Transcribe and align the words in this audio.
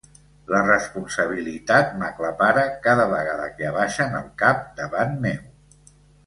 La 0.51 0.59
responsabilitat 0.67 1.91
m'aclapara 1.99 2.63
cada 2.87 3.05
vegada 3.13 3.47
que 3.59 3.69
abaixen 3.73 4.19
el 4.23 4.27
cap 4.45 4.65
davant 4.81 5.15
meu. 5.29 5.39